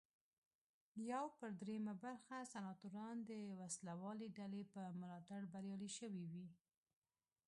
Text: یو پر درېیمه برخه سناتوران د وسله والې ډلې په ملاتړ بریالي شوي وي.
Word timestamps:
یو 1.11 1.25
پر 1.37 1.49
درېیمه 1.61 1.93
برخه 2.05 2.37
سناتوران 2.53 3.17
د 3.29 3.31
وسله 3.61 3.93
والې 4.01 4.27
ډلې 4.37 4.63
په 4.73 4.81
ملاتړ 5.01 5.39
بریالي 5.53 5.89
شوي 5.99 6.25
وي. 6.31 6.47